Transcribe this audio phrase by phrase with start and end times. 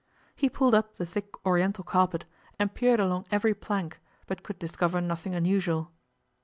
[0.35, 2.25] He pulled up the thick Oriental carpet,
[2.57, 5.91] and peered along every plank, but could discover nothing unusual.